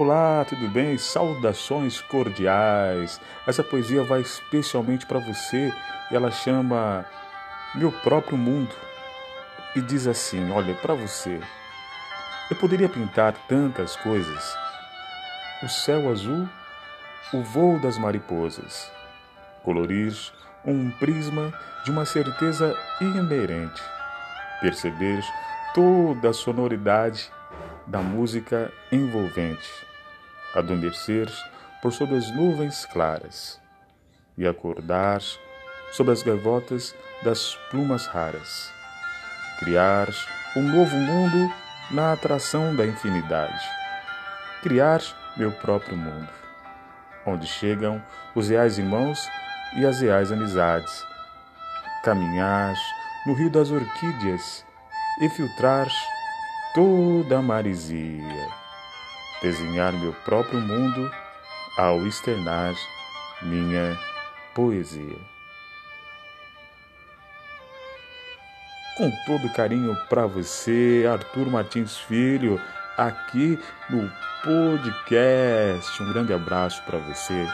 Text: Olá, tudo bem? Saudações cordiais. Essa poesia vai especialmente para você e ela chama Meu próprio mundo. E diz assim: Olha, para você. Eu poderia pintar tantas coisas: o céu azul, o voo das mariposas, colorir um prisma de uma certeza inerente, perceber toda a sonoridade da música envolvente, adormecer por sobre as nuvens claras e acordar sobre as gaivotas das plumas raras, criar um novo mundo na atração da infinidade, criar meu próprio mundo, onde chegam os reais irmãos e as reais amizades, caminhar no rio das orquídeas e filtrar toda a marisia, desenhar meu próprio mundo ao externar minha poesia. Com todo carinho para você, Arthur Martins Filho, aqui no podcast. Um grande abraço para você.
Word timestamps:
Olá, 0.00 0.44
tudo 0.48 0.68
bem? 0.68 0.96
Saudações 0.96 2.00
cordiais. 2.00 3.20
Essa 3.44 3.64
poesia 3.64 4.04
vai 4.04 4.20
especialmente 4.20 5.04
para 5.04 5.18
você 5.18 5.74
e 6.08 6.14
ela 6.14 6.30
chama 6.30 7.04
Meu 7.74 7.90
próprio 7.90 8.38
mundo. 8.38 8.72
E 9.74 9.80
diz 9.80 10.06
assim: 10.06 10.52
Olha, 10.52 10.72
para 10.76 10.94
você. 10.94 11.40
Eu 12.48 12.56
poderia 12.58 12.88
pintar 12.88 13.32
tantas 13.48 13.96
coisas: 13.96 14.56
o 15.64 15.68
céu 15.68 16.08
azul, 16.08 16.48
o 17.34 17.42
voo 17.42 17.80
das 17.80 17.98
mariposas, 17.98 18.92
colorir 19.64 20.14
um 20.64 20.92
prisma 20.92 21.52
de 21.84 21.90
uma 21.90 22.04
certeza 22.04 22.72
inerente, 23.00 23.82
perceber 24.60 25.24
toda 25.74 26.30
a 26.30 26.32
sonoridade 26.32 27.32
da 27.88 28.00
música 28.00 28.70
envolvente, 28.92 29.68
adormecer 30.54 31.26
por 31.80 31.90
sobre 31.90 32.16
as 32.16 32.30
nuvens 32.30 32.84
claras 32.84 33.58
e 34.36 34.46
acordar 34.46 35.22
sobre 35.92 36.12
as 36.12 36.22
gaivotas 36.22 36.94
das 37.22 37.54
plumas 37.70 38.06
raras, 38.06 38.70
criar 39.58 40.08
um 40.54 40.62
novo 40.62 40.96
mundo 40.96 41.52
na 41.90 42.12
atração 42.12 42.76
da 42.76 42.86
infinidade, 42.86 43.64
criar 44.62 45.00
meu 45.34 45.50
próprio 45.50 45.96
mundo, 45.96 46.28
onde 47.24 47.46
chegam 47.46 48.02
os 48.34 48.50
reais 48.50 48.76
irmãos 48.76 49.26
e 49.76 49.86
as 49.86 50.00
reais 50.00 50.30
amizades, 50.30 51.06
caminhar 52.04 52.74
no 53.26 53.32
rio 53.32 53.50
das 53.50 53.70
orquídeas 53.70 54.64
e 55.22 55.28
filtrar 55.30 55.88
toda 56.74 57.38
a 57.38 57.42
marisia, 57.42 58.48
desenhar 59.42 59.92
meu 59.92 60.12
próprio 60.24 60.60
mundo 60.60 61.10
ao 61.76 62.06
externar 62.06 62.74
minha 63.42 63.98
poesia. 64.54 65.16
Com 68.96 69.12
todo 69.26 69.52
carinho 69.54 69.94
para 70.08 70.26
você, 70.26 71.08
Arthur 71.08 71.48
Martins 71.48 71.96
Filho, 71.96 72.60
aqui 72.96 73.56
no 73.88 74.10
podcast. 74.42 76.02
Um 76.02 76.12
grande 76.12 76.32
abraço 76.32 76.82
para 76.82 76.98
você. 76.98 77.46